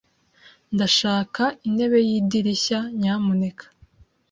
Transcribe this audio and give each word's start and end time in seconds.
Ndashaka 0.73 1.43
intebe 1.67 1.99
yidirishya, 2.09 2.79
nyamuneka. 2.99 3.65